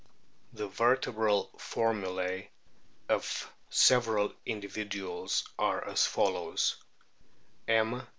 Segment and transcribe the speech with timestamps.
[0.53, 2.49] The vertebral formulae
[3.07, 6.75] of several individuals are as follows:
[7.67, 8.01] M.